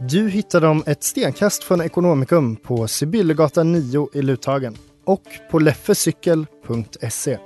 [0.00, 7.38] Du hittar dem ett stenkast från Ekonomikum på Sibyllegatan 9 i Luthagen och på leffecykel.se.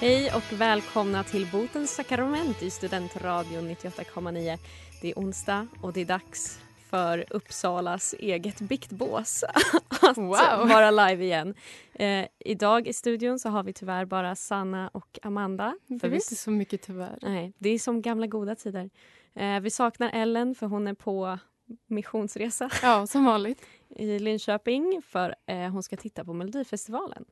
[0.00, 4.58] Hej och välkomna till Botens sakrament i Studentradion 98,9.
[5.02, 6.60] Det är onsdag och det är dags
[6.90, 9.44] för Uppsalas eget biktbås
[10.02, 10.68] att Wow.
[10.68, 11.54] vara live igen.
[11.92, 15.76] Eh, idag i studion så har vi tyvärr bara Sanna och Amanda.
[15.86, 17.18] Det För är vi, inte så mycket tyvärr.
[17.22, 18.90] nej, det är som gamla goda tider.
[19.34, 21.38] Eh, vi saknar Ellen för hon är på
[21.86, 23.62] missionsresa Ja, som vanligt.
[23.88, 27.24] i Linköping för eh, hon ska titta på Melodifestivalen.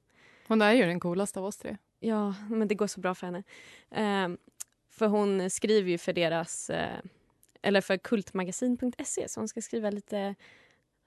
[0.48, 1.76] Hon är ju den coolaste av oss tre.
[2.00, 3.42] Ja, men det går så bra för henne.
[3.90, 4.38] Ehm,
[4.90, 6.98] för hon skriver ju för deras, eh,
[7.62, 10.34] eller för kultmagasin.se så hon ska skriva lite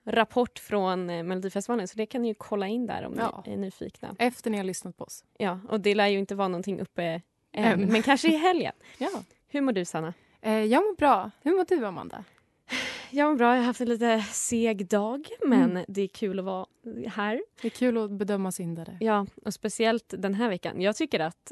[0.05, 3.43] rapport från eh, Melodifestivalen så det kan ni ju kolla in där om Ja.
[3.47, 4.15] ni är nyfikna.
[4.19, 5.23] Efter ni har lyssnat på oss.
[5.37, 7.21] Ja, och det lär ju inte vara någonting uppe
[7.53, 8.73] än, men kanske i helgen.
[8.97, 9.09] Ja.
[9.47, 10.13] Hur mår du Sanna?
[10.41, 11.31] Eh, jag mår bra.
[11.41, 12.23] Hur mår du, Amanda?
[13.13, 16.45] Jag mår bra, jag har haft en lite seg dag men det är kul att
[16.45, 16.65] vara
[17.07, 17.41] här.
[17.61, 18.97] Det är kul att bedöma syndare.
[18.99, 20.81] Ja, och speciellt den här veckan.
[20.81, 21.51] Jag tycker att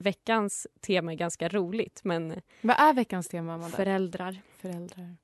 [0.00, 3.76] veckans tema är ganska roligt men Vad är veckans tema, Amanda?
[3.76, 5.16] föräldrar Föräldrar.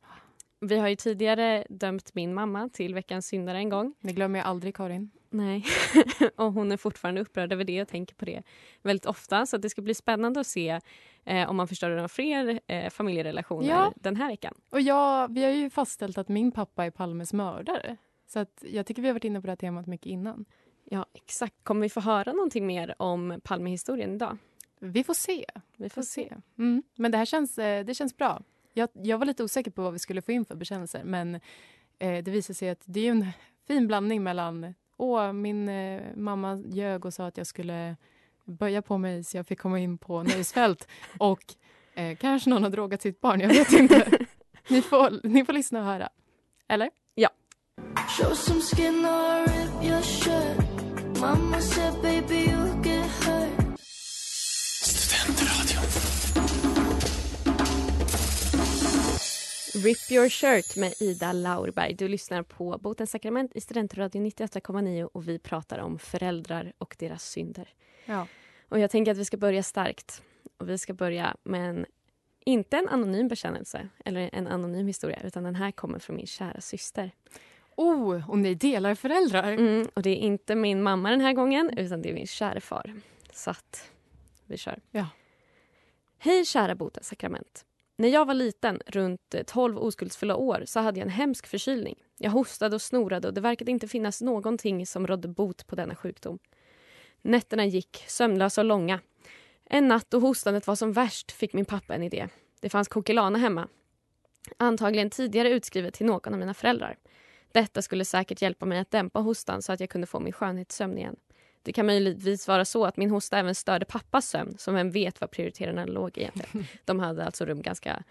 [0.61, 3.95] Vi har ju tidigare dömt min mamma till veckans syndare en gång.
[4.01, 5.11] Det glömmer jag aldrig, Karin.
[5.31, 5.65] Nej.
[6.37, 8.43] och hon är fortfarande upprörd över det och tänker på det
[8.83, 9.47] väldigt ofta.
[9.47, 10.81] Så att det ska bli spännande att se
[11.25, 13.93] eh, om man förstör några fler eh, familjerelationer Ja.
[13.97, 14.55] den här veckan.
[14.71, 17.97] Och jag, vi har ju fastställt att min pappa är Palmes mördare.
[18.27, 20.45] Så att jag tycker vi har varit inne på det här temat mycket innan.
[20.85, 21.55] Ja, exakt.
[21.63, 24.39] Kommer vi få höra någonting mer om Palmehistorien idag?
[24.81, 25.45] Vi får se.
[25.77, 26.33] Vi får se.
[26.59, 26.83] Mm.
[26.97, 28.43] Men det här känns, eh, det känns bra.
[28.73, 31.35] Jag, jag var lite osäker på vad vi skulle få in för bekännelser men
[31.99, 33.27] eh, det visade sig att det är en
[33.67, 37.97] fin blandning mellan Åh, min eh, mamma ljög och sa att jag skulle
[38.45, 40.89] böja på mig så jag fick komma in på nöjesfält
[41.19, 41.55] och
[41.95, 44.27] eh, kanske någon har drogat sitt barn, jag vet inte.
[44.69, 46.09] ni, får, ni får lyssna och höra.
[46.69, 46.91] Eller?
[48.09, 50.57] Show some skin or rip your shirt.
[51.21, 53.66] Mama said, baby, you get hurt.
[59.85, 61.95] Rip your shirt med Ida Laurberg.
[61.95, 67.25] Du lyssnar på Botens sakrament i Studentradion 98,9 och vi pratar om föräldrar och deras
[67.25, 67.69] synder.
[68.05, 68.27] Ja.
[68.69, 70.23] Och jag tänker att vi ska börja starkt.
[70.57, 71.87] Och vi ska börja med en,
[72.45, 76.61] inte en anonym bekännelse eller en anonym historia utan den här kommer från min kära
[76.61, 77.11] syster.
[77.77, 79.53] Oh, och ni delar föräldrar.
[79.53, 82.61] Mm, och det är inte min mamma den här gången utan det är min kära
[82.61, 82.95] far.
[83.33, 83.91] Så att
[84.47, 84.81] vi kör.
[84.91, 85.07] Ja.
[86.19, 87.66] Hej kära Botens sakrament.
[87.99, 91.97] När jag var liten, runt 12 oskuldsfulla år, så hade jag en hemsk förkylning.
[92.19, 95.95] Jag hostade och snorade och det verkade inte finnas någonting som rådde bot på denna
[95.95, 96.39] sjukdom.
[97.23, 99.01] Nätterna gick sömnlösa och långa.
[99.65, 102.29] En natt då hostandet var som värst fick min pappa en idé.
[102.61, 103.69] Det fanns kokilana hemma.
[104.57, 106.97] Antagligen tidigare utskrivet till någon av mina föräldrar.
[107.53, 110.99] Detta skulle säkert hjälpa mig att dämpa hostan så att jag kunde få min skönhetssömn
[110.99, 111.17] igen.
[111.67, 115.21] Det kan möjligtvis vara så att min hosta även störde pappas sömn, som vem vet
[115.21, 116.67] var prioriterarna låg egentligen.
[116.85, 118.03] De hade alltså rum ganska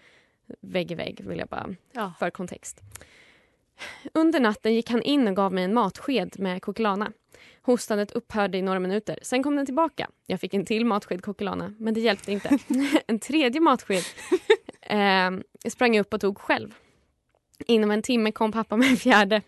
[0.60, 2.12] vägg i vägg, vill jag bara Ja.
[2.18, 2.80] för kontext.
[4.14, 7.12] Under natten gick han in och gav mig en matsked med Coquelana.
[7.62, 9.18] Hostandet upphörde i några minuter.
[9.22, 10.10] Sen kom den tillbaka.
[10.26, 12.58] Jag fick en till matsked Coquelana, men det hjälpte inte.
[13.06, 14.02] en tredje matsked
[14.82, 15.30] eh,
[15.70, 16.74] sprang jag upp och tog själv.
[17.66, 19.42] Inom en timme kom pappa med en fjärde.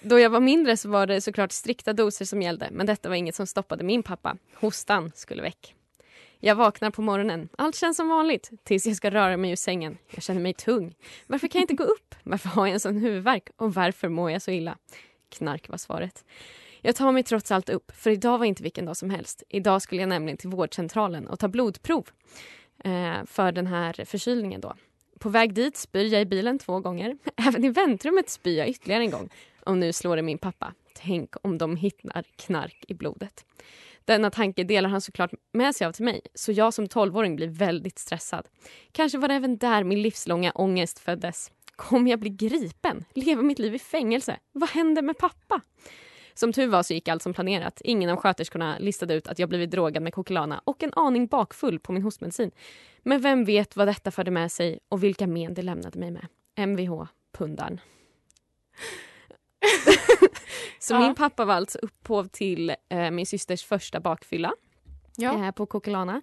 [0.00, 3.16] Då jag var mindre så var det såklart strikta doser som gällde men detta var
[3.16, 4.36] inget som stoppade min pappa.
[4.54, 5.74] Hostan skulle väck.
[6.40, 7.48] Jag vaknar på morgonen.
[7.58, 9.98] Allt känns som vanligt tills jag ska röra mig ur sängen.
[10.10, 10.94] Jag känner mig tung.
[11.26, 12.14] Varför kan jag inte gå upp?
[12.22, 13.48] Varför har jag en sån huvudvärk?
[13.56, 14.78] Och varför mår jag så illa?
[15.28, 16.24] Knark var svaret.
[16.80, 19.42] Jag tar mig trots allt upp, för idag var inte vilken dag som helst.
[19.48, 22.08] Idag skulle jag nämligen till vårdcentralen och ta blodprov
[22.84, 24.74] eh, för den här förkylningen då.
[25.24, 27.16] På väg dit spyr jag i bilen två gånger.
[27.36, 29.28] Även i väntrummet spyr jag ytterligare en gång.
[29.66, 30.74] Och nu slår det min pappa.
[30.94, 33.44] Tänk om de hittar knark i blodet.
[34.04, 37.48] Denna tanke delar han såklart med sig av till mig, så jag som tolvåring blir
[37.48, 38.48] väldigt stressad.
[38.92, 41.52] Kanske var det även där min livslånga ångest föddes.
[41.76, 43.04] Kommer jag bli gripen?
[43.14, 44.36] Leva mitt liv i fängelse?
[44.52, 45.60] Vad händer med pappa?
[46.34, 47.80] Som tur var så gick allt som planerat.
[47.84, 51.78] Ingen av sköterskorna listade ut att jag blivit drogad med Coquelana och en aning bakfull
[51.80, 52.50] på min hostmedicin.
[53.02, 56.26] Men vem vet vad detta förde med sig och vilka men det lämnade mig med.
[56.68, 57.80] Mvh, pundan.
[60.78, 61.00] så Ja.
[61.00, 64.52] min pappa var alltså upphov till eh, min systers första bakfylla
[65.16, 65.44] Ja.
[65.46, 66.22] eh, på Coquelana.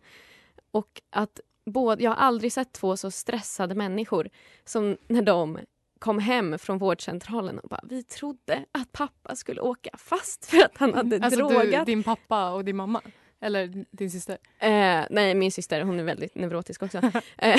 [0.71, 4.29] Och att både, jag har aldrig sett två så stressade människor
[4.65, 5.59] som när de
[6.01, 10.77] kom hem från vårdcentralen och bara vi trodde att pappa skulle åka fast för att
[10.77, 11.85] han hade Alltså du, drogat.
[11.85, 13.01] din pappa och din mamma?
[13.41, 14.37] Eller din syster?
[14.59, 16.97] Eh, nej, min syster hon är väldigt neurotisk också.
[17.37, 17.55] eh,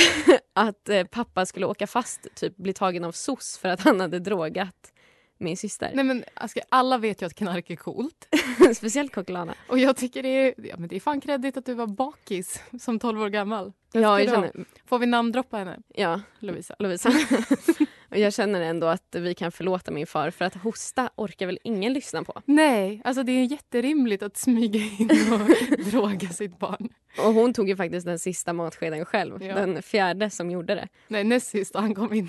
[0.52, 4.18] att eh, pappa skulle åka fast, typ bli tagen av SOS för att han hade
[4.18, 4.92] drogat
[5.38, 5.90] min syster.
[5.94, 8.28] Nej men alltså, alla vet ju att knark är coolt.
[8.76, 9.54] Speciellt Coquelana.
[9.68, 12.62] Och jag tycker det är, ja, men det är fan kredit att du var bakis
[12.80, 13.72] som 12 år gammal.
[13.92, 15.78] Ja, jag du känner, Får vi namndroppa henne?
[15.94, 16.76] ja, Lovisa.
[16.78, 17.12] Lovisa.
[18.12, 21.58] och jag känner ändå att vi kan förlåta min far för att hosta orkar väl
[21.64, 22.42] ingen lyssna på.
[22.44, 26.88] Nej, alltså det är jätterimligt att smyga in och droga sitt barn.
[27.18, 29.42] Och hon tog ju faktiskt den sista matskeden själv.
[29.42, 29.54] Ja.
[29.54, 30.88] Den fjärde som gjorde det.
[31.08, 32.28] Nej, näst sist han kom in.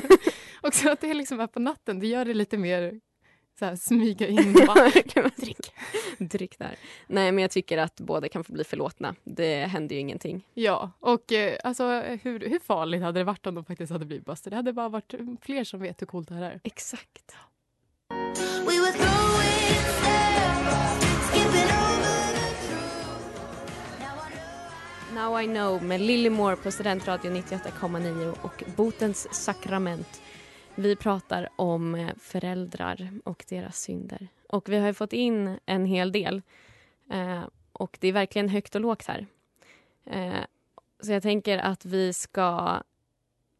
[0.60, 3.00] Också att det liksom är på natten, det gör det lite mer
[3.60, 4.90] så här, smyga in och bara,
[5.36, 5.72] Drick.
[6.18, 6.76] Drick där.
[7.06, 9.14] Nej men jag tycker att båda kan få bli förlåtna.
[9.24, 10.42] Det händer ju ingenting.
[10.54, 11.84] Ja, och eh, alltså
[12.22, 14.54] hur, hur farligt hade det varit om de faktiskt hade blivit bustade?
[14.54, 16.60] Det hade bara varit fler som vet hur coolt det här är.
[16.64, 17.36] Exakt.
[18.10, 20.74] We were throwing stairs,
[21.30, 24.00] skipping over the truth.
[24.00, 25.30] Now I know.
[25.30, 30.22] Now I know med Lily Moore på Studentradio 98,9 och Botens sakrament.
[30.80, 34.28] Vi pratar om eh, föräldrar och deras synder.
[34.48, 36.42] Och vi har ju fått in en hel del.
[37.10, 37.42] Eh,
[37.72, 39.26] och det är verkligen högt och lågt här.
[40.04, 40.44] Eh,
[41.00, 42.80] så jag tänker att vi ska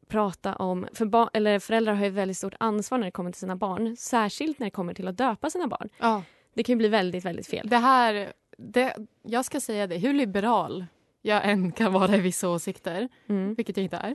[0.08, 0.88] prata om...
[0.93, 3.96] För eller föräldrar har ju väldigt stort ansvar när det kommer till sina barn.
[3.96, 5.88] Särskilt när det kommer till att döpa sina barn.
[5.99, 6.22] Ja,
[6.55, 7.69] Det kan bli väldigt, väldigt fel.
[7.69, 10.87] det här, det, jag ska säga det, hur liberal
[11.22, 13.55] jag än kan vara i vissa åsikter, Mm.
[13.55, 14.14] vilket jag inte är.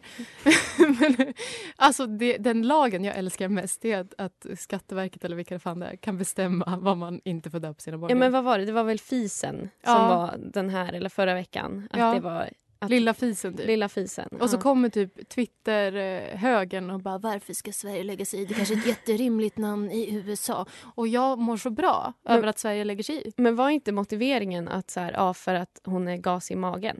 [0.99, 1.33] Men,
[1.75, 5.79] alltså det, den lagen jag älskar mest är att, att Skatteverket eller vilka det fan
[5.79, 8.57] det är kan bestämma vad man inte får döpa sina barn Ja men vad var
[8.59, 8.65] det?
[8.65, 10.07] Det var väl fisen som Ja.
[10.07, 11.87] var den här, eller förra veckan.
[11.91, 12.13] Att Ja.
[12.13, 12.49] det var
[12.79, 13.67] att, Lilla fisen typ.
[13.67, 14.27] lilla fisen.
[14.39, 14.61] Och så Ja.
[14.61, 18.45] kommer typ Twitter-högern och bara Varför ska Sverige lägga sig i?
[18.45, 20.65] Det kanske är ett jätterimligt namn i USA.
[20.95, 23.31] och jag mår så bra Men- över att Sverige lägger sig i.
[23.37, 26.97] Men var inte motiveringen att så här, ja, för att hon är gas i magen?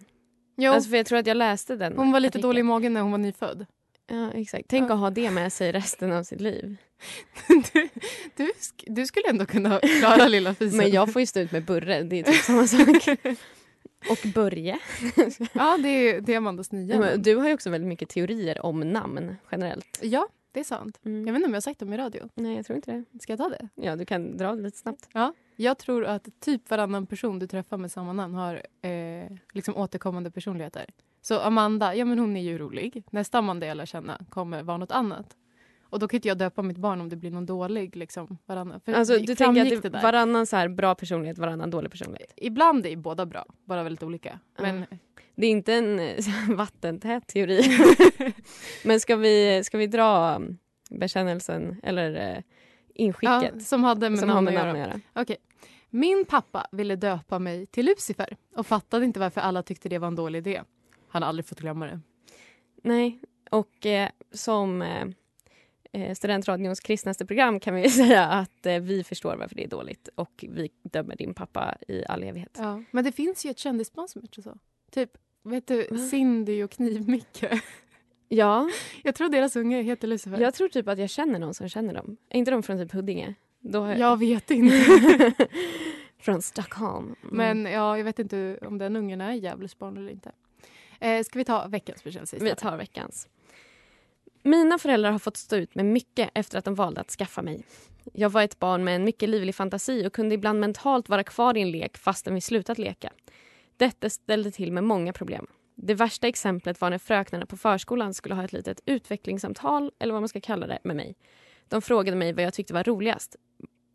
[0.57, 1.93] Jo, Alltså, för jag tror att jag läste den.
[1.97, 2.49] hon var lite artikeln.
[2.49, 3.65] dålig i magen när hon var nyfödd.
[4.07, 4.65] Ja, exakt.
[4.69, 4.93] Tänk Ja.
[4.93, 6.75] att ha det med sig resten av sitt liv.
[7.73, 7.89] Du,
[8.35, 10.77] du, sk- du skulle ändå kunna klara lilla fisen.
[10.77, 13.17] Men jag får ju stå ut med Burre, det är typ samma sak.
[14.09, 14.79] Och Börje.
[15.53, 16.99] Ja, det är, det är Amandas nya.
[16.99, 17.21] Namn.
[17.21, 19.99] Du har ju också väldigt mycket teorier om namn generellt.
[20.01, 20.99] Ja, det är sant.
[21.05, 21.27] Mm.
[21.27, 22.29] Jag vet inte om jag har sagt dem i radio.
[22.35, 23.19] Nej, jag tror inte det.
[23.19, 23.69] Ska jag ta det?
[23.75, 25.09] Ja, du kan dra det lite snabbt.
[25.13, 25.33] Ja.
[25.55, 30.31] Jag tror att typ varannan person du träffar med samma namn har eh, liksom återkommande
[30.31, 30.85] personligheter.
[31.21, 33.03] Så Amanda, ja men hon är ju rolig.
[33.11, 35.35] Nästa Amanda jag lär känna kommer vara något annat.
[35.95, 38.79] Och då kan inte jag döpa mitt barn om det blir någon dålig liksom varannan.
[38.79, 40.01] För Alltså, det du tänker att det, där.
[40.01, 42.33] varannan så här bra personlighet, varannan dålig personlighet.
[42.35, 44.39] Ibland är båda bra, bara väldigt olika.
[44.59, 44.85] Men
[45.35, 47.61] Det är inte en eh, här vattentät teori.
[48.83, 50.57] Men ska vi, ska vi dra um,
[50.89, 52.43] bekännelsen eller eh,
[52.95, 54.99] inskicket ja, som hade med som har namn med namn att göra?
[55.13, 55.37] Okej.
[55.89, 60.07] Min pappa ville döpa mig till Lucifer och fattade inte varför alla tyckte det var
[60.07, 60.61] en dålig idé.
[61.09, 61.99] Han har aldrig fått glömma det.
[62.83, 63.19] Nej,
[63.51, 65.05] och eh, som eh,
[66.15, 70.45] Studentradions kristnaste program kan vi säga att eh, vi förstår varför det är dåligt och
[70.49, 72.57] vi dömer din pappa i all evighet.
[72.57, 72.83] Ja.
[72.91, 74.57] Men det finns ju ett kändisband som heter så.
[74.91, 75.11] Typ,
[75.43, 75.97] vet du, Va?
[75.97, 77.45] Cindy och Kniv-Micke.
[78.27, 78.69] Ja,
[79.03, 80.37] Jag tror deras unge heter Lucifer.
[80.39, 82.17] jag tror typ att jag känner någon som känner dem.
[82.29, 83.33] Är inte de från typ Huddinge?
[83.59, 85.33] Då har Jag vet inte.
[86.19, 87.15] från Stockholm.
[87.23, 87.35] Mm.
[87.63, 90.31] Men ja, jag vet inte om den ungen är Gävles barn eller inte.
[90.99, 93.27] Eh, ska vi ta veckans bekännelse Vi tar veckans.
[94.47, 97.63] Mina föräldrar har fått stå ut med mycket efter att de valde att skaffa mig.
[98.13, 101.57] Jag var ett barn med en mycket livlig fantasi och kunde ibland mentalt vara kvar
[101.57, 103.13] i en lek fastän vi slutat leka.
[103.77, 105.47] Detta ställde till med många problem.
[105.75, 110.21] Det värsta exemplet var när fröknarna på förskolan skulle ha ett litet utvecklingssamtal, eller vad
[110.21, 111.15] man ska kalla det, med mig.
[111.69, 113.35] De frågade mig vad jag tyckte var roligast.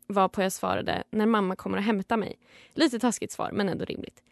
[0.07, 2.39] Varpå jag svarade när mamma kommer och hämtar mig.
[2.73, 4.23] Lite taskigt svar, men ändå rimligt.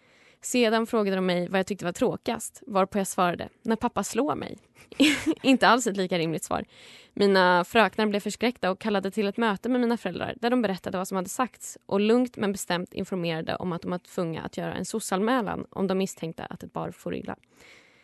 [0.42, 4.36] Sedan frågade de mig vad jag tyckte var tråkigast, varpå jag svarade när pappa slår
[4.36, 4.58] mig.
[5.42, 6.66] Inte alls ett lika rimligt svar.
[7.14, 10.98] Mina fröknar blev förskräckta och kallade till ett möte med mina föräldrar där de berättade
[10.98, 14.58] vad som hade sagts och lugnt men bestämt informerade om att de var tvungna att
[14.58, 17.36] göra en SOS-anmälan om de misstänkte att ett barn for illa.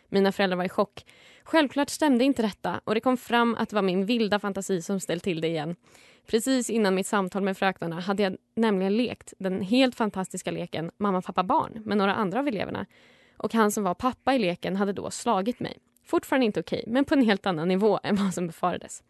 [0.08, 1.04] Mina föräldrar var i chock.
[1.44, 5.00] Självklart stämde inte detta och det kom fram att det var min vilda fantasi som
[5.00, 5.76] ställt till det igen.
[6.26, 11.22] Precis innan mitt samtal med fröknarna hade jag nämligen lekt den helt fantastiska leken mamma,
[11.22, 12.86] pappa, barn med några andra av eleverna.
[13.36, 15.78] Och han som var pappa i leken hade då slagit mig.
[16.04, 19.02] Fortfarande inte okej, men på en helt annan nivå än vad som befarades.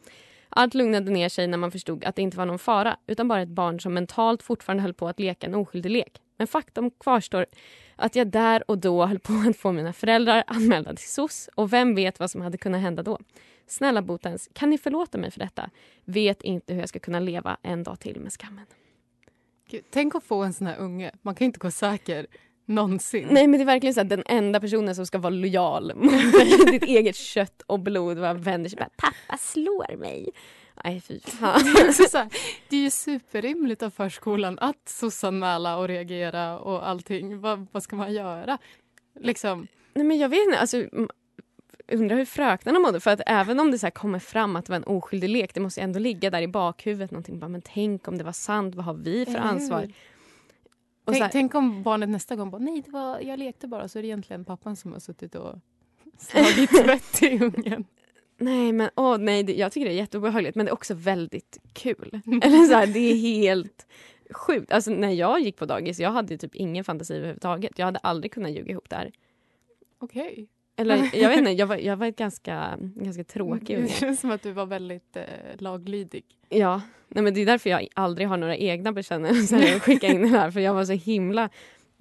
[0.49, 3.43] Allt lugnade ner sig när man förstod att det inte var någon fara utan bara
[3.43, 6.21] ett barn som mentalt fortfarande höll på att leka en oskyldig lek.
[6.37, 7.47] Men faktum kvarstår
[7.97, 11.73] att jag där och då höll på att få mina föräldrar anmälda till SOS och
[11.73, 13.19] vem vet vad som hade kunnat hända då.
[13.67, 15.71] Snälla Botens, kan ni förlåta mig för detta?
[16.05, 18.67] Vet inte hur jag ska kunna leva en dag till med skammen.
[19.71, 21.11] Gud, tänk att få en sån här unge.
[21.23, 22.27] Man kan inte gå säker
[22.67, 23.29] någonsin.
[23.31, 26.71] Nej men det är verkligen så att den enda personen som ska vara lojal mot
[26.71, 30.31] ditt eget kött och blod bara vänder sig bara pappa slår mig.
[30.85, 31.61] Nej fy fan.
[31.65, 32.29] Det är, också så här,
[32.69, 37.41] det är ju superrimligt av förskolan att sossanmäla och reagera och allting.
[37.41, 38.59] Vad, vad ska man göra?
[39.21, 39.67] Liksom.
[39.95, 40.85] Nej men jag vet inte, alltså
[41.89, 44.73] undrar hur fröknarna mådde för att även om det så här kommer fram att det
[44.73, 47.63] var en oskyldig lek det måste ju ändå ligga där i bakhuvudet någonting bara men
[47.63, 49.93] tänk om det var sant, vad har vi för ansvar?
[51.07, 53.99] Tänk, här, tänk om barnet nästa gång bara nej, det var, jag lekte bara så
[53.99, 55.55] är det egentligen pappan som har suttit och
[56.19, 57.85] slagit tvätt i ungen.
[58.39, 61.59] Nej men åh nej, det, jag tycker det är jätteobehagligt men det är också väldigt
[61.73, 62.21] kul.
[62.43, 63.87] Eller så här, det är helt
[64.31, 64.73] sjukt.
[64.73, 67.79] Alltså när jag gick på dagis, jag hade typ ingen fantasi överhuvudtaget.
[67.79, 69.13] Jag hade aldrig kunnat ljuga ihop det här.
[69.99, 70.49] Okej.
[70.77, 73.89] Eller jag vet inte, jag var, jag var ett ganska, ganska tråkig Det unge.
[73.89, 75.25] känns som att du var väldigt eh,
[75.59, 76.25] laglydig.
[76.49, 80.23] Ja, nej men det är därför jag aldrig har några egna bekännelser att skicka in
[80.23, 81.51] det här för jag var så himla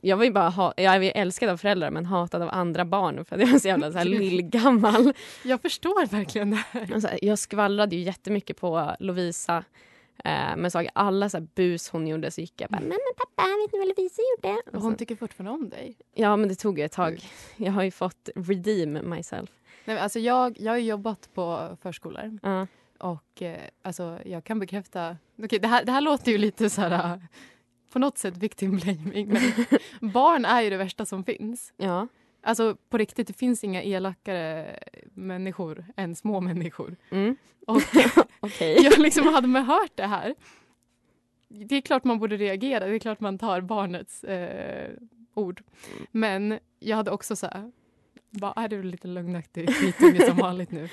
[0.05, 3.25] jag var ju bara ha, jag var älskad av föräldrar men hatad av andra barn
[3.25, 5.13] för att jag var så jävla så här lillgammal.
[5.43, 7.00] Jag förstår verkligen det här.
[7.00, 9.63] Så här, jag skvallrade ju jättemycket på Lovisa
[10.24, 10.89] eh, med saker.
[10.95, 13.88] Alla så här bus hon gjorde så gick jag bara “men pappa, vet ni vad
[13.88, 15.97] Lovisa gjorde?” Och och hon så, tycker fortfarande om dig.
[16.13, 17.19] Ja men det tog ju ett tag.
[17.57, 19.50] Jag har ju fått redeem myself.
[19.85, 22.67] Nej, men alltså jag, jag har jobbat på förskolor Ja.
[23.00, 25.17] och eh, alltså jag kan bekräfta...
[25.43, 27.21] Okej, det, här, det här låter ju lite så här...
[27.95, 29.27] På något sätt victim blaming.
[29.27, 29.51] Men
[30.11, 31.73] barn är ju det värsta som finns.
[31.77, 32.07] ja.
[32.41, 34.79] Alltså på riktigt, det finns inga elakare
[35.13, 36.95] människor än små människor.
[37.09, 37.35] Mm.
[37.67, 37.81] Och
[38.39, 38.77] Okej.
[38.83, 40.35] jag liksom hade man hört det här.
[41.47, 44.91] Det är klart man borde reagera, det är klart man tar barnets eh,
[45.33, 45.63] ord.
[46.11, 47.71] Men jag hade också så här,
[48.29, 50.89] bara, är du lite lögnaktig skitunge som vanligt nu?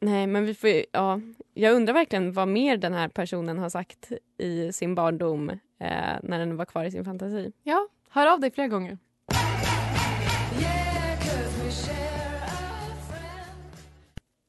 [0.00, 1.20] Nej men vi får ja.
[1.54, 5.52] Jag undrar verkligen vad mer den här personen har sagt i sin barndom
[5.82, 7.52] eh, när den var kvar i sin fantasi.
[7.62, 8.98] Ja, hör av dig flera gånger.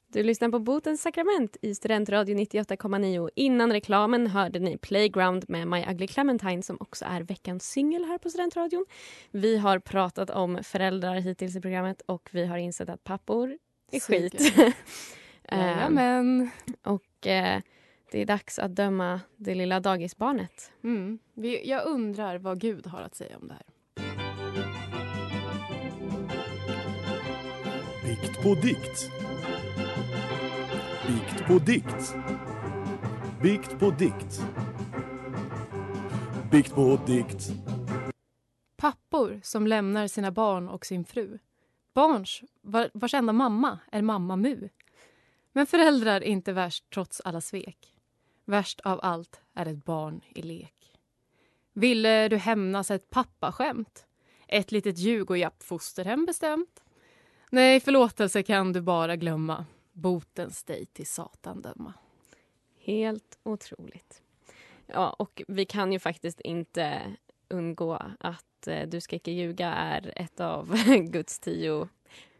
[0.07, 3.29] Du lyssnar på Botens sakrament i Studentradio 98,9.
[3.35, 8.17] Innan reklamen hörde ni Playground med My Ugly Clementine som också är veckans singel här
[8.17, 8.85] på Studentradion.
[9.31, 13.57] Vi har pratat om föräldrar hittills i programmet och vi har insett att pappor
[13.91, 14.53] är skit.
[15.49, 16.49] Ehm, Jajamän.
[16.83, 17.61] och eh,
[18.13, 20.71] det är dags att döma det lilla dagisbarnet.
[20.83, 21.19] Mm.
[21.33, 23.65] Vi, jag undrar vad Gud har att säga om det här.
[28.05, 29.11] Bikt på dikt.
[31.07, 32.15] Bikt på dikt.
[33.41, 34.41] Bikt på dikt.
[36.51, 37.51] Bikt på dikt.
[38.77, 41.39] Pappor som lämnar sina barn och sin fru.
[41.93, 44.69] Barns var, vars enda mamma är mamma Mu.
[45.53, 47.92] Men föräldrar är inte värst trots alla svek.
[48.45, 50.75] Värst av allt är ett barn i lek.
[51.73, 54.05] Ville du hämnas ett pappaskämt?
[54.47, 56.83] Ett litet ljug och japp fosterhem bestämt?
[57.49, 59.65] Nej, förlåtelse kan du bara glömma.
[59.91, 61.93] Botens dig till Satan döma.
[62.79, 64.21] Helt otroligt.
[64.85, 67.01] Ja, och vi kan ju faktiskt inte
[67.49, 70.75] undgå att eh, Du ska icke ljuga är ett av
[71.09, 71.87] Guds tio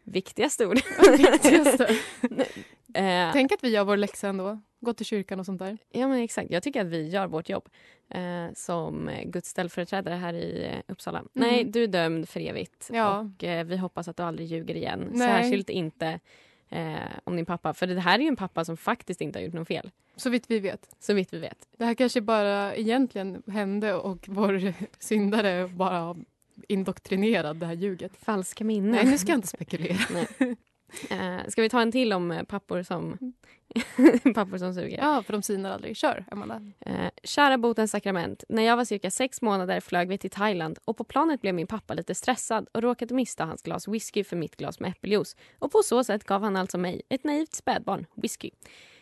[0.02, 0.74] viktigaste ord.
[1.18, 1.98] Viktigaste.
[2.94, 4.60] Eh, Tänk att vi gör vår läxa ändå.
[4.84, 5.78] Gå till kyrkan och sånt där.
[5.90, 6.50] Ja, men exakt.
[6.50, 7.68] Jag tycker att vi gör vårt jobb
[8.08, 11.24] eh, som Guds ställföreträdare här i eh, Uppsala.
[11.32, 12.90] Nej, du är dömd för evigt.
[12.92, 13.18] Ja.
[13.18, 15.08] Och eh, vi hoppas att du aldrig ljuger igen.
[15.12, 15.42] Nej.
[15.42, 16.20] Särskilt inte
[16.68, 17.74] eh, om din pappa.
[17.74, 19.90] För det här är ju en pappa som faktiskt inte har gjort något fel.
[20.16, 20.96] Så vitt vi vet.
[21.00, 21.68] Så vitt vi vet.
[21.76, 26.16] Det här kanske bara egentligen hände och vår syndare bara
[26.68, 28.16] indoktrinerad det här ljuget.
[28.16, 28.90] Falska minnen.
[28.90, 29.98] Nej, nu ska jag inte spekulera.
[31.10, 33.32] Eh, ska vi ta en till om eh, pappor som,
[34.34, 34.98] pappor som suger?
[34.98, 35.96] Ja, för de sinar aldrig.
[35.96, 36.62] Kör, Amanda.
[36.80, 38.44] Eh, kära botens sakrament.
[38.48, 41.66] När jag var cirka sex månader flög vi till Thailand och på planet blev min
[41.66, 45.36] pappa lite stressad och råkade mista hans glas whisky för mitt glas med äppeljuice.
[45.58, 48.50] Och på så sätt gav han alltså mig, ett naivt spädbarn, whisky.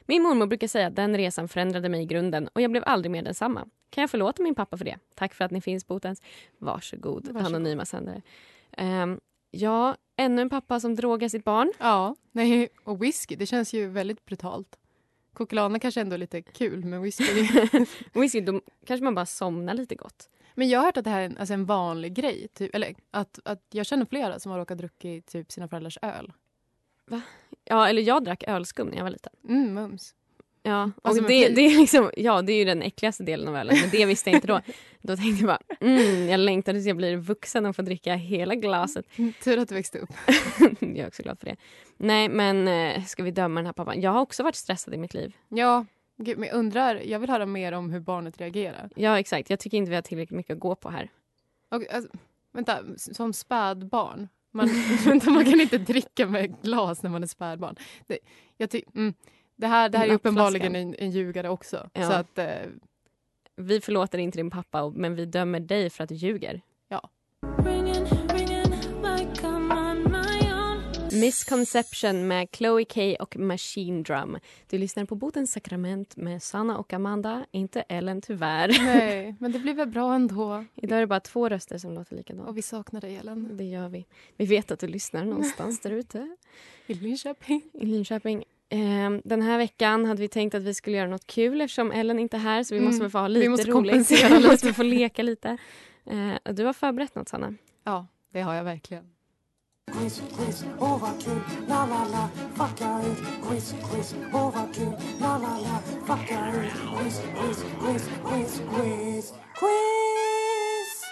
[0.07, 3.11] Min mormor brukar säga att den resan förändrade mig i grunden och jag blev aldrig
[3.11, 3.69] mer densamma.
[3.91, 4.99] Kan jag förlåta min pappa för det?
[5.15, 6.23] Tack för att ni finns botens.
[6.59, 7.47] Varsågod, Varsågod.
[7.47, 8.23] anonyma sändare.
[8.77, 9.21] Ehm,
[9.53, 11.73] ja, ännu en pappa som drogar sitt barn.
[11.79, 14.79] Ja, nej, och whisky, det känns ju väldigt brutalt.
[15.33, 17.49] Kokelana kanske ändå är lite kul, men whisky...
[18.13, 20.29] whisky, då kanske man bara somnar lite gott.
[20.55, 22.49] Men jag har hört att det här är en, alltså en vanlig grej.
[22.49, 26.33] Typ, eller att, att jag känner flera som har råkat druckit typ sina föräldrars öl.
[27.65, 29.33] Ja, eller jag drack ölskum när jag var liten.
[29.49, 30.15] Mm, mums.
[30.63, 33.57] Ja, och Alltså det, det, är liksom, ja, det är ju den äckligaste delen av
[33.57, 33.77] ölen.
[33.81, 34.61] Men det visste jag inte då.
[35.01, 38.55] Då tänkte jag bara, mm, jag längtar tills jag blir vuxen och får dricka hela
[38.55, 39.07] glaset.
[39.45, 40.11] Tur att du växte upp.
[40.81, 41.57] jag är också glad för det.
[41.97, 44.01] Nej, men eh, ska vi döma den här pappan?
[44.01, 45.37] Jag har också varit stressad i mitt liv.
[45.49, 48.91] Ja, men jag undrar, jag vill höra mer om hur barnet reagerar.
[48.97, 49.51] Ja, exakt.
[49.51, 51.11] Jag tycker inte vi har tillräckligt mycket att gå på här.
[51.71, 52.11] Och, alltså,
[52.53, 54.29] vänta, som spädbarn.
[54.53, 54.69] Man,
[55.05, 57.77] vänta, man kan inte dricka med glas när man är spädbarn.
[58.07, 58.19] Det,
[58.57, 59.15] jag ty, mm,
[59.63, 61.91] det här, det här är uppenbarligen en, en ljugare också.
[61.93, 62.07] Ja.
[62.07, 62.47] Så att, eh,
[63.57, 66.61] Vi förlåter inte din pappa, men vi dömer dig för att du ljuger.
[66.89, 67.09] ja.
[71.13, 74.39] Misconception med Chloe K och Machine Drum.
[74.71, 78.69] Du lyssnar på Botens sakrament med Sanna och Amanda, inte Ellen tyvärr.
[78.69, 80.65] Nej, men det blir väl bra ändå.
[80.75, 82.49] Idag är det bara två röster som låter likadant.
[82.49, 83.57] Och vi saknar dig, Ellen.
[83.57, 84.07] Det gör vi.
[84.37, 86.37] Vi vet att du lyssnar någonstans där ute.
[86.87, 87.63] I Linköping.
[87.73, 88.45] I Linköping.
[88.75, 92.19] Ehm, Den här veckan hade vi tänkt att vi skulle göra något kul eftersom Ellen
[92.19, 93.75] inte är här så vi Mm, måste väl få ha vi lite måste roligt.
[93.75, 95.57] kompensera vi måste få leka lite.
[96.07, 97.55] Eh, Du har förberett något Sanna.
[97.85, 99.05] Ja, det har jag verkligen.
[99.93, 103.19] Quiz, quiz, åh vad kul, la la la, fucka ut.
[103.49, 106.73] Quiz, quiz, åh vad kul, la la la, fucka ut.
[106.99, 111.03] Quiz, quiz, quiz, quiz, quiz, quiz.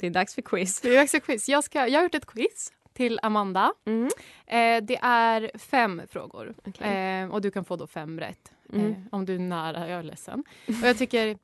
[0.00, 0.80] Det är dags för quiz.
[0.80, 1.48] Det är dags för quiz.
[1.48, 3.72] Jag, ska, jag har gjort ett quiz till Amanda.
[3.86, 4.04] Mm.
[4.46, 7.20] Eh, det är fem frågor Okej.
[7.22, 8.52] eh, och du kan få då fem rätt.
[8.72, 8.90] Mm.
[8.90, 10.44] Eh, om du är nära, jag är ledsen.
[10.66, 11.38] Och jag tycker,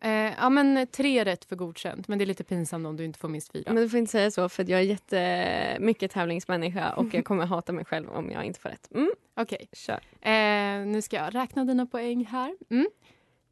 [0.00, 2.08] eh, ja men tre rätt för godkänt.
[2.08, 3.72] Men det är lite pinsamt om du inte får minst fyra.
[3.72, 7.72] Men du får inte säga så för jag är jättemycket tävlingsmänniska och jag kommer hata
[7.72, 8.88] mig själv om jag inte får rätt.
[8.94, 10.00] Mm, Okej, kör.
[10.20, 12.56] eh, nu ska jag räkna dina poäng här.
[12.70, 12.86] Mm.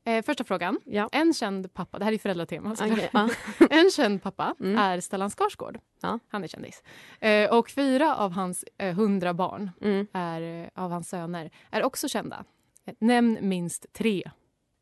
[0.06, 0.80] Eh, första frågan.
[0.84, 1.08] Ja.
[1.12, 2.76] En känd pappa, det här är föräldratema.
[3.12, 3.28] ja.
[3.70, 4.78] En känd pappa Mm.
[4.78, 5.78] är Stellan Skarsgård.
[6.02, 6.18] Ja.
[6.28, 6.82] Han är kändis.
[7.20, 10.06] Eh, och fyra av hans eh, hundra barn Mm.
[10.12, 12.44] är, eh, av hans söner är också kända.
[12.86, 14.30] Eh, Nämn minst tre.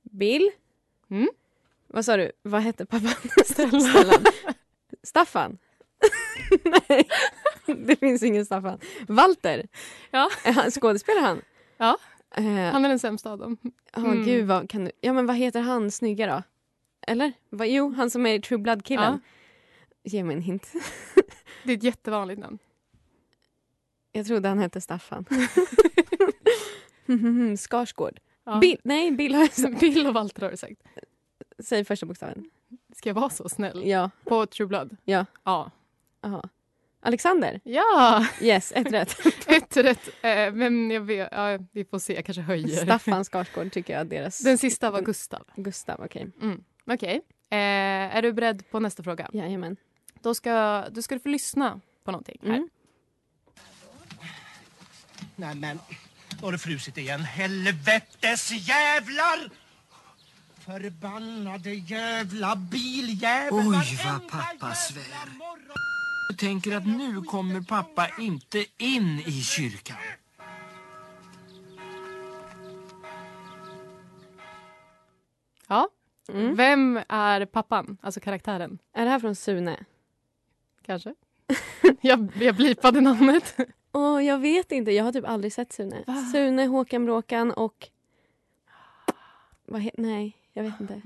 [0.03, 0.51] Bill?
[1.11, 1.29] Mm.
[1.87, 2.33] Vad sa du?
[2.43, 3.11] Vad hette pappan?
[3.45, 4.25] Stellan.
[5.03, 5.59] Staffan?
[6.89, 7.09] Nej,
[7.67, 8.79] det finns ingen Staffan.
[9.09, 9.67] Walter?
[10.11, 10.31] Ja.
[10.71, 11.41] Skådespelar han?
[11.77, 11.99] Ja.
[12.37, 13.57] Eh, Han är den sämsta av dem.
[13.97, 14.25] Mm.
[14.25, 14.91] gud, vad kan du...
[15.01, 16.43] Ja men vad heter han snygga då?
[17.07, 17.33] Eller?
[17.51, 19.21] Va, jo, han som är True Blood-killen.
[20.05, 20.73] Ge mig en hint.
[21.65, 22.59] Det är ett jättevanligt namn.
[24.13, 25.25] Jag trodde han hette Staffan.
[27.59, 28.21] Skarsgård.
[28.45, 28.59] Ja.
[28.59, 29.81] Bill, nej, Bill har jag sagt.
[29.81, 30.83] Bill och Walter har du sagt.
[31.59, 32.51] Säg första bokstaven.
[32.97, 33.83] Ska jag vara så snäll?
[33.87, 34.11] Ja.
[34.25, 34.97] På True Blood?
[35.05, 35.27] Ja.
[35.45, 35.71] Ja.
[36.21, 36.49] Aha.
[37.05, 37.61] Alexander?
[37.65, 38.27] Ja!
[38.41, 39.17] Yes, ett rätt.
[39.47, 40.09] Ett rätt.
[40.23, 42.85] Eh, men jag vet, ja, vi får se, jag kanske höjer.
[42.85, 44.39] Staffan Skarsgård tycker jag deras...
[44.39, 45.43] Den sista var Gustav.
[45.57, 46.27] Gustav, okej.
[46.43, 46.65] Mm.
[46.87, 47.21] Okej.
[47.51, 49.31] Eh, är du beredd på nästa fråga?
[49.33, 49.77] Jajamän.
[50.23, 52.55] Då ska, då ska du få lyssna på någonting här.
[52.55, 52.69] Mm.
[55.37, 55.79] Nej men,
[56.41, 57.21] då har det frusit igen.
[57.21, 59.51] Helvetes jävlar!
[60.65, 63.53] Förbannade jävla biljävel!
[63.53, 65.29] Oj, vad pappa svär.
[66.29, 69.97] Jag tänker att nu kommer pappa inte in i kyrkan.
[75.69, 75.89] Ja.
[76.29, 76.55] Mm.
[76.55, 77.99] Vem är pappan?
[78.01, 78.79] Alltså karaktären?
[78.93, 79.85] Är det här från Sune?
[80.83, 81.15] Kanske?
[82.01, 83.57] jag, jag blipade namnet.
[83.93, 84.93] Åh, jag vet inte.
[84.93, 86.05] Jag har typ aldrig sett Sune.
[86.07, 86.17] Va?
[86.33, 87.89] Sune, Håkan Bråkan och...
[89.67, 89.91] Vad he...
[89.95, 91.03] Nej, jag vet inte.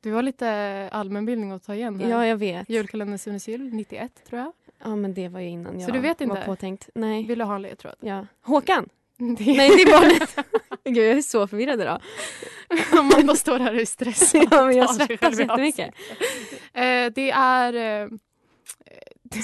[0.00, 2.08] Du har lite allmänbildning att ta igen här.
[2.10, 2.68] Ja, jag vet.
[2.70, 4.52] Julkalendern Sunes jul, 91 tror jag.
[4.84, 6.42] Ja, men det var ju innan jag Så du vet var inte?
[6.46, 6.88] påtänkt.
[6.94, 7.26] Nej.
[7.26, 7.94] Vill du ha en ledtråd?
[8.00, 8.26] Ja.
[8.42, 8.88] Håkan?
[9.16, 9.24] Det-
[9.56, 10.36] Nej, det är barnet.
[10.84, 12.02] Gud, jag är så förvirrad idag.
[12.98, 14.46] Amanda står här och är stressad.
[14.50, 15.94] Ja, men jag svettas jättemycket.
[16.74, 18.02] Eh, det är...
[18.02, 18.08] Eh,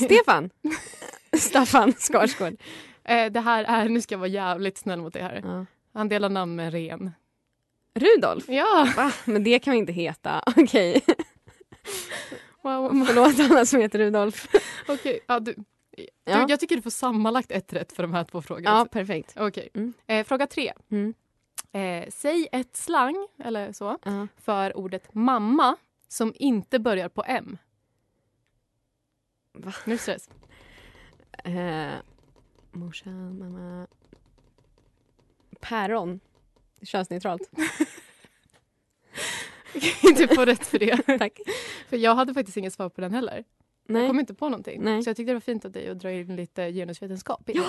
[0.04, 0.50] Stefan?
[1.38, 2.56] Staffan Skarsgård.
[3.04, 3.88] eh, det här är...
[3.88, 5.40] Nu ska jag vara jävligt snäll mot det här.
[5.44, 5.66] Ja.
[5.94, 7.10] Han delar namn med en ren.
[7.94, 8.48] Rudolf?
[8.48, 8.92] Ja!
[8.96, 9.12] Va?
[9.24, 10.42] Men det kan vi inte heta.
[10.56, 11.04] Okej.
[12.62, 13.04] Wow.
[13.06, 14.48] Förlåt alla som heter Rudolf.
[14.88, 15.54] Okej, ja, du,
[16.24, 16.46] Ja.
[16.46, 18.70] Du, jag tycker du får sammanlagt ett rätt för de här två frågorna.
[18.70, 19.34] Ja, perfekt.
[19.36, 19.68] Okej.
[19.74, 19.92] Mm.
[20.06, 20.72] Eh, fråga tre.
[20.90, 21.14] Mm.
[21.72, 24.26] Eh, säg ett slang, eller så, Ja.
[24.36, 25.76] för ordet mamma
[26.08, 27.58] som inte börjar på M.
[29.52, 29.72] Va?
[29.84, 30.28] Nu är det stress.
[31.44, 31.92] Eh,
[32.72, 33.86] morsan, mamma...
[35.60, 36.20] Päron.
[36.84, 37.50] Könsneutralt.
[40.16, 41.18] du får rätt för det.
[41.18, 41.40] Tack.
[41.88, 43.44] För jag hade faktiskt inget svar på den heller.
[43.86, 44.82] Jag Nej, kom inte på någonting.
[44.84, 45.02] Nej.
[45.02, 47.42] Så jag tyckte det var fint av dig att dra in lite genusvetenskap.
[47.46, 47.64] Ja.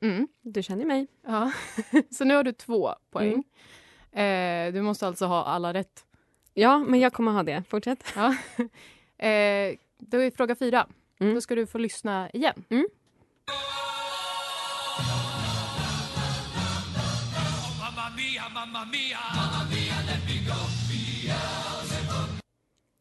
[0.00, 0.28] Mm.
[0.42, 1.06] du känner mig.
[1.26, 1.52] Ja.
[2.10, 3.44] Så nu har du två poäng.
[4.12, 4.68] Mm.
[4.68, 6.04] Eh, du måste alltså ha alla rätt.
[6.54, 7.62] Ja, men jag kommer ha det.
[7.68, 8.04] Fortsätt.
[8.16, 8.36] Ja.
[9.26, 10.86] Eh, då är fråga fyra.
[11.20, 11.34] Mm.
[11.34, 12.64] Då ska du få lyssna igen.
[12.68, 12.88] Mm.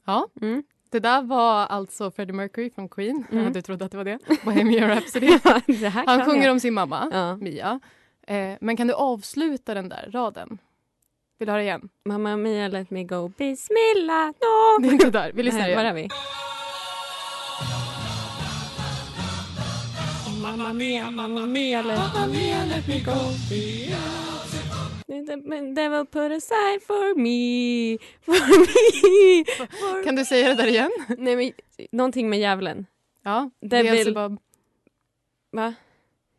[0.06, 0.28] Ja.
[0.42, 0.64] Mm.
[0.90, 3.26] Det där var alltså Freddie Mercury från Queen.
[3.32, 3.54] Mm.
[3.54, 4.20] Du trodde att det var det.
[4.44, 5.28] Bohemian Rhapsody.
[6.06, 6.52] Han sjunger jag.
[6.52, 7.36] om sin mamma, Ja.
[7.36, 7.80] Mia.
[8.28, 10.58] Eh, men kan du avsluta den där raden?
[11.40, 11.90] Vill du höra igen?
[12.06, 14.82] Mamma Mia let me go bismillah no.
[14.82, 15.32] Det är inte där.
[15.34, 15.96] Vi lyssnar Nej, var är igen.
[15.96, 16.10] vi?
[20.42, 23.12] Mamma Mia, mamma Mia let, mamma Mia, let me go
[23.50, 23.96] The
[25.76, 29.46] devil put aside for me, for me.
[29.68, 30.92] For Kan du säga det där igen?
[31.18, 31.52] Nej men
[31.92, 32.86] någonting med djävulen.
[33.24, 33.50] Ja.
[33.62, 34.40] Devil- Beelzebub.
[35.52, 35.74] Va?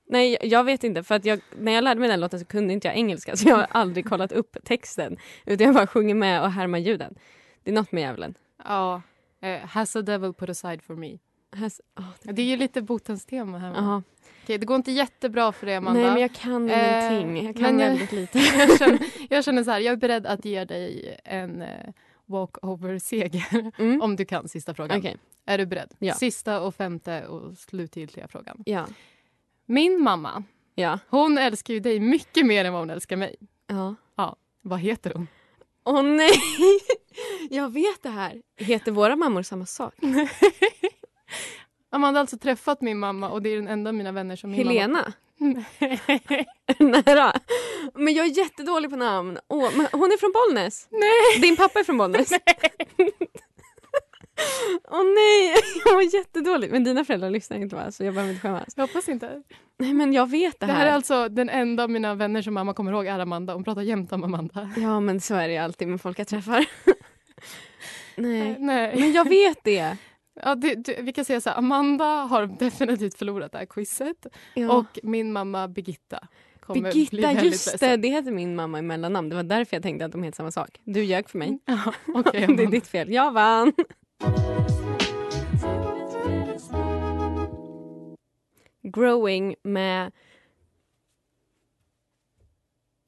[0.07, 1.03] Nej, jag- vet inte.
[1.03, 3.37] För att jag, när jag lärde mig den låten så kunde inte jag engelska.
[3.37, 5.17] Så jag har aldrig kollat upp texten.
[5.47, 7.15] Utan jag bara sjunger med och härmar ljuden.
[7.63, 8.35] Det är något med djävulen.
[8.65, 9.03] Ja.
[9.41, 11.19] Eh, has a devil put aside for me.
[11.57, 13.71] Has, oh, Ja, Det är ju lite botens tema här.
[13.75, 14.03] Aha.
[14.49, 16.01] Okej, det går inte jättebra för dig, Amanda.
[16.01, 17.47] Nej, men jag kan Eh, ingenting.
[17.47, 18.39] Jag kan jag- väldigt lite.
[18.59, 18.99] jag, känner,
[19.31, 21.69] jag känner så här, jag är beredd att ge dig en eh,
[22.27, 24.03] walkover-seger Mm.
[24.03, 24.99] om du kan sista frågan.
[24.99, 25.17] Okej.
[25.47, 25.95] Är du beredd?
[25.99, 26.15] Ja.
[26.15, 28.63] Sista och femte och slutgiltiga frågan.
[28.67, 28.87] Ja.
[29.67, 30.43] Min mamma,
[30.75, 30.99] Ja.
[31.09, 33.37] hon älskar ju dig mycket mer än vad hon älskar mig.
[33.67, 33.95] Ja.
[34.17, 35.27] Ja, vad heter hon?
[35.85, 36.31] Åh nej!
[37.51, 38.43] Jag vet det här.
[38.57, 39.95] Heter våra mammor samma sak?
[41.91, 44.51] Amanda har alltså träffat min mamma och det är den enda av mina vänner som
[44.51, 45.13] min Helena?
[45.39, 45.65] mamma...
[46.79, 47.33] Nära.
[47.95, 49.39] Men jag är jättedålig på namn.
[49.49, 50.89] Åh, hon är från Bollnäs?
[50.91, 51.41] Nej!
[51.43, 52.31] Din pappa är från Bollnäs?
[54.91, 56.71] Åh nej, jag var jättedålig.
[56.71, 57.93] Men dina föräldrar lyssnar inte va?
[57.93, 58.69] Så jag behöver inte skämmas.
[58.77, 59.43] Jag hoppas inte.
[59.79, 60.81] Nej men jag vet det Det här.
[60.81, 63.55] här är alltså den enda av mina vänner som mamma kommer ihåg är Amanda.
[63.55, 64.71] Hon pratar jämt om Amanda.
[64.77, 66.67] Ja men så är det alltid med folk jag träffar.
[68.17, 68.57] nej.
[68.59, 69.01] Nej.
[69.01, 69.97] Men jag vet det.
[70.43, 74.27] Ja, det, det, vi kan säga så här, Amanda har definitivt förlorat det här quizet.
[74.55, 74.73] Ja.
[74.73, 76.29] Och min mamma Birgitta
[76.61, 77.73] kommer bli Birgitta, väldigt just det.
[77.73, 78.01] ledsen.
[78.01, 79.29] Det heter min mamma i mellannamn.
[79.29, 80.81] Det var därför jag tänkte att de heter samma sak.
[80.85, 81.59] Du ljög för mig.
[81.65, 83.13] Ja, okej, det är ditt fel.
[83.13, 83.73] Jag vann.
[88.83, 90.13] Growing med...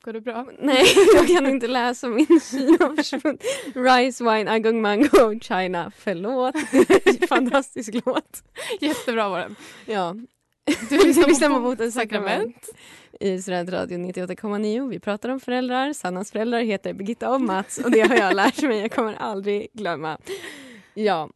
[0.05, 0.47] Går det bra?
[0.59, 0.85] Nej,
[1.15, 3.45] jag kan inte läsa min Kina har försvunnit.
[3.75, 5.93] Rice, wine, agong, mango, China.
[5.97, 6.55] Förlåt.
[7.29, 8.43] Fantastisk låt.
[8.81, 9.57] Jättebra var den.
[9.87, 10.17] Ja.
[10.89, 12.69] Du lyssnar på Botens sakrament.
[13.21, 14.89] I Studentradion 98,9.
[14.89, 15.93] Vi pratar om föräldrar.
[15.93, 18.81] Sannas föräldrar heter Birgitta och Mats och det har jag lärt mig.
[18.81, 20.19] Jag kommer aldrig glömma.
[20.95, 21.31] Ja.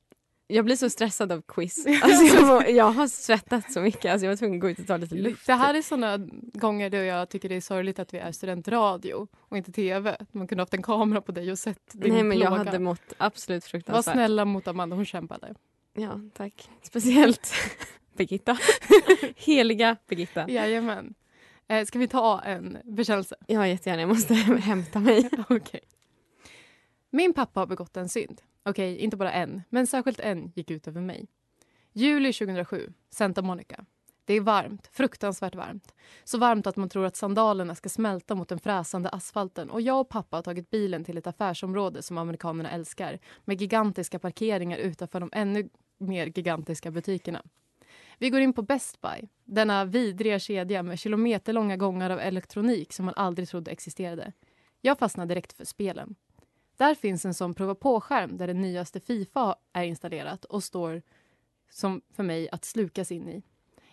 [0.46, 1.86] Jag blir så stressad av quiz.
[2.02, 4.12] Alltså jag, jag har svettat så mycket.
[4.12, 5.46] Alltså jag var tvungen att gå ut och ta lite luft.
[5.46, 6.18] Det här är såna
[6.54, 10.16] gånger då jag tycker det är sorgligt att vi är studentradio och inte tv.
[10.32, 12.64] Man kunde haft en kamera på dig och sett din Nej men jag plåga.
[12.64, 14.14] hade mått absolut Var fruktansvärt.
[14.14, 15.54] snälla mot Amanda, hon kämpade.
[15.94, 16.70] Ja, tack.
[16.82, 17.52] Speciellt
[18.16, 18.58] Birgitta.
[19.36, 20.50] Heliga Birgitta.
[20.50, 21.14] Jajamän.
[21.68, 23.36] Eh, ska vi ta en bekännelse?
[23.46, 24.02] Ja, jättegärna.
[24.02, 25.30] Jag måste hämta mig.
[25.48, 25.80] Okej.
[27.10, 28.40] Min pappa har begått en synd.
[28.64, 31.26] Okej, inte bara en, men särskilt en gick ut över mig.
[31.92, 33.84] Juli 2007, Santa Monica.
[34.24, 35.94] Det är varmt, fruktansvärt varmt.
[36.24, 40.00] Så varmt att man tror att sandalerna ska smälta mot den fräsande asfalten och jag
[40.00, 45.20] och pappa har tagit bilen till ett affärsområde som amerikanerna älskar med gigantiska parkeringar utanför
[45.20, 47.42] de ännu mer gigantiska butikerna.
[48.18, 53.04] Vi går in på Best Buy, denna vidriga kedja med kilometerlånga gångar av elektronik som
[53.04, 54.32] man aldrig trodde existerade.
[54.80, 56.14] Jag fastnar direkt för spelen.
[56.76, 61.02] Där finns en sån prova på-skärm där det nyaste Fifa är installerat och står
[61.70, 63.42] som för mig att slukas in i.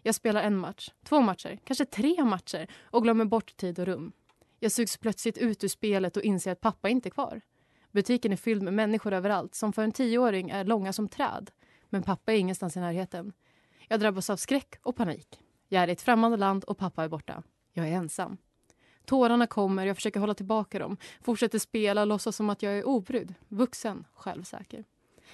[0.02, 4.12] Jag spelar en match, två matcher, kanske tre matcher och glömmer bort tid och rum.
[4.60, 7.41] Jag sugs plötsligt ut ur spelet och inser att pappa inte är kvar.
[7.91, 11.52] Butiken är fylld med människor överallt som för en tioåring är långa som träd.
[11.89, 13.34] Men pappa är ingenstans i närheten.
[13.88, 15.39] Jag drabbas av skräck och panik.
[15.67, 17.44] Jag är i ett främmande land och pappa är borta.
[17.74, 18.38] Jag är ensam.
[19.06, 20.98] Tårarna kommer, jag försöker hålla tillbaka dem.
[21.22, 24.84] Fortsätter spela låtsas som att jag är obrydd, vuxen, självsäker.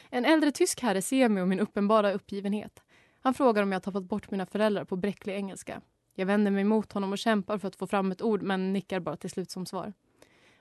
[0.09, 2.83] En äldre tysk herre ser mig och min uppenbara uppgivenhet.
[3.19, 5.81] Han frågar om jag har tappat bort mina föräldrar på bräcklig engelska.
[6.15, 8.99] Jag vänder mig mot honom och kämpar för att få fram ett ord men nickar
[8.99, 9.93] bara till slut som svar.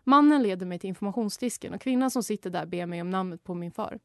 [0.04, 3.54] Mannen leder mig till informationsdisken och kvinnan som sitter där ber mig om namnet på
[3.54, 3.98] min far.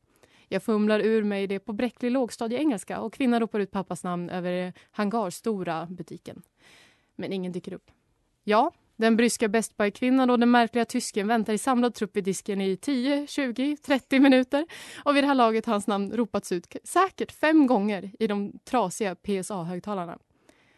[0.48, 4.74] Jag fumlar ur mig det på bräcklig lågstadieengelska och kvinnan ropar ut pappas namn över
[4.92, 6.42] hangarstora butiken.
[7.16, 7.92] Men ingen dyker upp.
[8.44, 12.62] Ja, den bryska Best Buy-kvinnan och den märkliga tysken väntar i samlad trupp vid disken
[12.62, 14.66] i 10, 20, 30 minuter.
[15.04, 18.60] Och vid det här laget har hans namn ropats ut säkert fem gånger i de
[18.66, 20.18] trasiga PSA-högtalarna.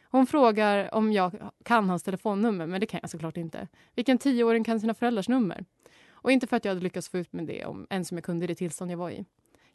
[0.03, 3.67] Hon frågar om jag kan hans telefonnummer, men det kan jag såklart inte.
[3.95, 5.65] Vilken tioåring kan sina föräldrars nummer?
[6.09, 8.25] Och inte för att jag hade lyckats få ut med det, om, ens som jag
[8.25, 9.25] kunde i det tillstånd jag var i.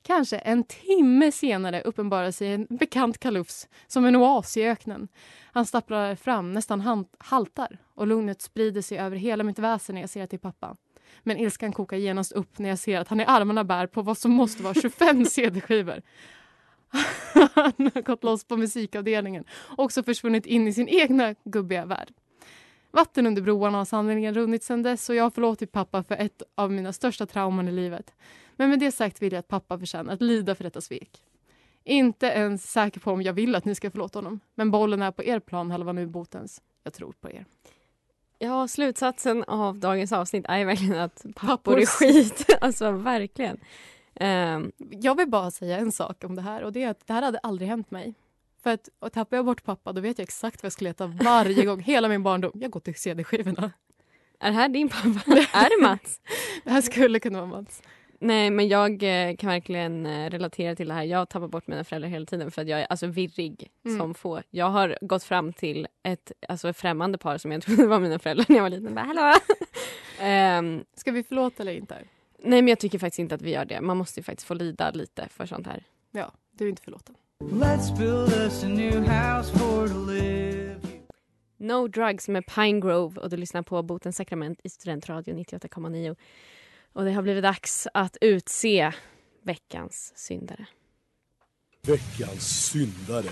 [0.08, 5.08] Kanske en timme senare uppenbarar sig en bekant kalufs som en oas i öknen.
[5.52, 10.10] Han stapplar fram, nästan haltar och lugnet sprider sig över hela mitt väsen när jag
[10.10, 10.76] ser är pappa.
[11.22, 14.18] Men ilskan kokar genast upp när jag ser att han i armarna bär på vad
[14.18, 16.02] som måste vara 25 cd-skivor.
[17.54, 22.12] Han har gått loss på musikavdelningen och också försvunnit in i sin egna gubbiga värld.
[22.90, 26.42] Vatten under broarna har sannerligen runnit sedan dess och jag har förlåtit pappa för ett
[26.54, 28.14] av mina största trauman i livet.
[28.58, 31.10] Men med det sagt vill jag att pappa förtjänar att lida för detta svek.
[31.84, 34.40] Inte ens säker på om jag vill att ni ska förlåta honom.
[34.54, 36.62] Men bollen är på er plan halva nu botens.
[36.84, 37.44] Jag tror på er.
[38.38, 42.46] Ja, slutsatsen av dagens avsnitt är verkligen att pappor, är skit.
[42.60, 43.58] Alltså verkligen.
[44.14, 47.12] Ehm, Jag vill bara säga en sak om det här och det är att det
[47.12, 48.14] här hade aldrig hänt mig.
[48.62, 51.06] För att och tappar jag bort pappa då vet jag exakt vad jag ska leta
[51.06, 51.80] varje gång.
[51.80, 52.52] Hela min barndom.
[52.54, 53.72] Jag går till CD-skivorna.
[54.40, 55.30] är det här din pappa?
[55.52, 56.20] är det Mats?
[56.64, 57.82] Det här skulle kunna vara Mats.
[58.20, 61.02] Nej, men jag eh, kan verkligen eh, relatera till det här.
[61.04, 63.98] Jag tappar bort mina föräldrar hela tiden för att jag är alltså virrig Mm.
[63.98, 64.42] som få.
[64.50, 68.46] Jag har gått fram till ett alltså, främmande par som jag trodde var mina föräldrar
[68.48, 68.94] när jag var liten.
[68.94, 69.34] Bara, Hallå!
[70.20, 71.94] Ehm, Ska vi förlåta eller inte?
[72.38, 73.80] nej, men jag tycker faktiskt inte att vi gör det.
[73.80, 75.84] Man måste ju faktiskt få lida lite för sånt här.
[76.10, 77.14] Ja, du är inte förlåten.
[77.40, 80.74] Let's build us a new house for to live.
[81.56, 86.16] No Drugs med Pine Grove och du lyssnar på Botens sakrament i Studentradio 98,9.
[86.92, 88.92] Och det har blivit dags att utse
[89.42, 90.66] veckans syndare.
[91.82, 93.28] Veckans syndare.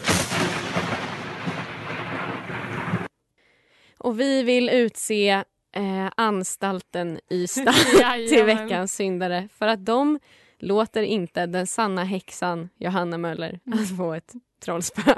[3.98, 7.72] Och vi vill utse eh, anstalten Ystad
[8.28, 10.18] till veckans syndare för att de
[10.58, 15.14] låter inte den sanna häxan Johanna Möller att få ett trollspö.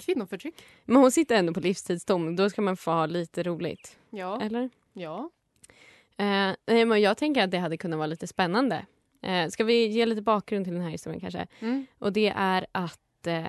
[0.00, 0.54] Kvinnoförtryck.
[0.84, 2.36] Men hon sitter ändå på livstidsdom.
[2.36, 3.98] Då ska man få ha lite roligt.
[4.10, 4.40] Ja.
[4.40, 4.70] Eller?
[4.92, 5.30] Ja.
[6.18, 8.86] Eh, nej, men jag tänker att det hade kunnat vara lite spännande.
[9.22, 11.46] Eh, ska vi ge lite bakgrund till den här historien kanske?
[11.60, 11.86] Mm.
[11.98, 13.46] Och det är att eh,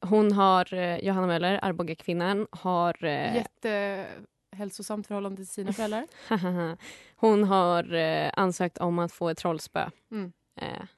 [0.00, 3.04] hon har, eh, Johanna Möller, Arboga-kvinnan, har...
[3.04, 6.06] Eh, Jättehälsosamt förhållande till sina föräldrar.
[7.16, 9.90] hon har eh, ansökt om att få ett trollspö.
[10.10, 10.32] Mm.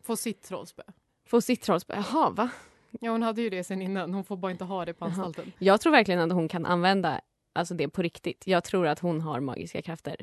[0.03, 0.83] Få sitt trollspö.
[1.27, 1.95] få sitt trollspö.
[1.95, 2.51] Jaha, va?
[3.01, 4.15] Ja, hon hade ju det sen innan.
[4.15, 5.09] Hon får bara inte ha det på Jaha.
[5.09, 5.53] anstalten.
[5.59, 7.21] Jag tror verkligen att hon kan använda
[7.53, 8.47] alltså det på riktigt.
[8.47, 10.17] Jag tror att hon har magiska krafter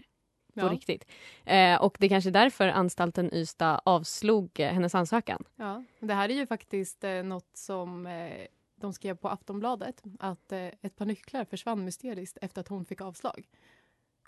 [0.54, 0.70] på Ja.
[0.70, 1.06] riktigt.
[1.46, 5.44] Eh, och det är kanske därför anstalten Ystad avslog eh, hennes ansökan.
[5.56, 5.84] Ja.
[6.00, 10.04] Det här är ju faktiskt eh, något som eh, de skrev på Aftonbladet.
[10.20, 13.48] Att eh, ett par nycklar försvann mysteriskt efter att hon fick avslag.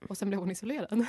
[0.10, 1.06] Och sen blev hon isolerad.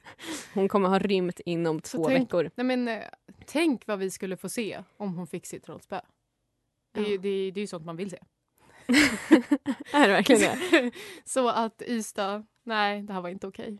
[0.54, 2.50] Hon kommer ha rymt inom två tänk- veckor.
[2.54, 3.02] Nej, men, eh,
[3.46, 6.00] tänk vad vi skulle få se om hon fick sitt trollspö.
[6.92, 7.18] Det, är Ja.
[7.18, 8.18] det, är- det är ju sånt man vill se.
[9.92, 10.90] är det verkligen det?
[11.24, 13.78] Så att Ystad, nej, det här var inte okej.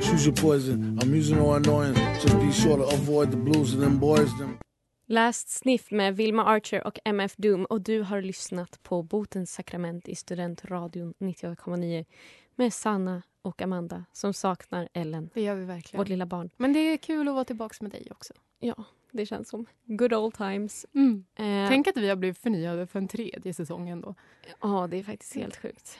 [0.00, 0.98] Choose your poison.
[1.02, 1.94] I'm using no annoying.
[1.94, 4.38] Just be sure to avoid the blues and them boys.
[4.38, 4.58] Them.
[5.06, 10.08] Last Sniff med Vilma Archer och MF Doom och du har lyssnat på Botens sakrament
[10.08, 12.04] i Studentradion 98,9
[12.56, 15.98] med Sanna och Amanda som saknar Ellen, Det gör vi verkligen.
[16.00, 16.50] vårt lilla barn.
[16.56, 18.32] Men det är kul att vara tillbaka med dig också.
[18.60, 20.86] Ja, det känns som good old times.
[20.94, 21.24] Mm.
[21.36, 24.14] Eh, Tänk att vi har blivit förnyade för en tredje säsong ändå.
[24.60, 25.98] Ja, det är faktiskt helt sjukt.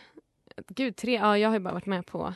[0.68, 2.34] Gud, tre, ja, jag har ju bara varit med på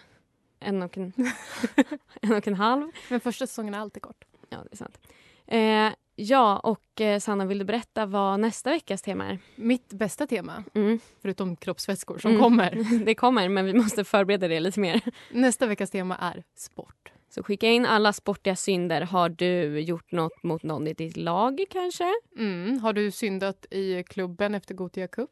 [0.65, 1.13] en och en,
[2.23, 2.91] en, och en halv.
[3.11, 4.25] Men första säsongen är alltid kort.
[4.49, 4.99] Ja, det är sant.
[5.47, 9.39] Eh, ja, och eh, Sanna, vill du berätta vad nästa veckas tema är?
[9.57, 10.99] Mitt bästa tema, Mm.
[11.23, 12.43] förutom kroppsvätskor som Mm.
[12.43, 13.05] kommer.
[13.05, 15.01] Det kommer, men vi måste förbereda det lite mer.
[15.31, 17.13] Nästa veckas tema är sport.
[17.29, 19.01] Så skicka in alla sportiga synder.
[19.03, 22.13] Har du gjort något mot någon i ditt lag kanske?
[22.39, 22.79] Mm.
[22.79, 25.31] Har du syndat i klubben efter Gothia Cup?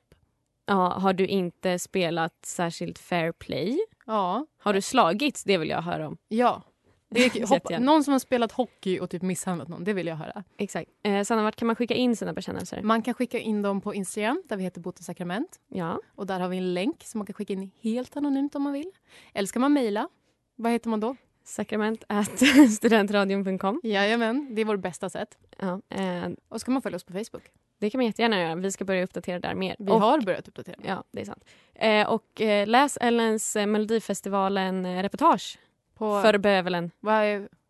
[0.66, 3.78] Ja, har du inte spelat särskilt fair play?
[4.06, 4.46] Ja.
[4.58, 5.44] Har du slagits?
[5.44, 6.16] Det vill jag höra om.
[6.28, 6.62] Ja.
[7.08, 10.16] Det är, hoppa, någon som har spelat hockey och typ misshandlat någon, det vill jag
[10.16, 10.44] höra.
[10.58, 10.90] Exakt.
[11.02, 12.82] Eh, Sanna, vart kan man skicka in sina bekännelser?
[12.82, 15.60] Man kan skicka in dem på Instagram där vi heter Botens sakrament.
[15.68, 16.00] Ja.
[16.14, 18.72] Och där har vi en länk som man kan skicka in helt anonymt om man
[18.72, 18.90] vill.
[19.34, 20.08] Eller ska man mejla.
[20.56, 21.16] Vad heter man då?
[21.44, 22.38] Sakrament at
[22.72, 23.80] studentradion.com.
[23.84, 25.38] Jajamän, det är vårt bästa sätt.
[25.58, 27.42] Ja, eh, Och så kan man följa oss på Facebook.
[27.78, 28.54] det kan man jättegärna göra.
[28.54, 29.76] Vi ska börja uppdatera där mer.
[29.78, 30.76] Vi Och- har börjat uppdatera.
[30.86, 31.44] Ja, det är sant.
[31.74, 35.58] Eh, och eh, läs Ellens eh, Melodifestivalen-reportage
[35.94, 36.90] På för bövelen.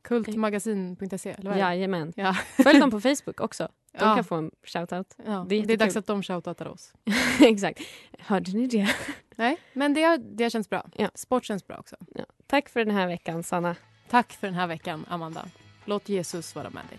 [0.02, 1.30] kultmagasin.se?
[1.30, 1.58] Eller vad är det?
[1.58, 2.12] Jajamän.
[2.16, 2.34] Ja.
[2.62, 3.68] Följ dem på Facebook också.
[3.92, 4.14] De Ja.
[4.14, 5.14] kan få en shoutout.
[5.16, 5.78] Ja, Det det, är är jättekul.
[5.78, 6.92] dags att de shoutoutar oss.
[7.40, 7.80] Exakt.
[8.18, 8.94] Hörde ni det?
[9.36, 10.86] Nej, men det, det har känts bra.
[10.96, 11.08] Ja.
[11.14, 11.96] Sport känns bra också.
[12.14, 12.24] Ja.
[12.46, 13.76] Tack för den här veckan, Sanna.
[14.10, 15.48] Tack för den här veckan, Amanda.
[15.84, 16.98] Låt Jesus vara med dig.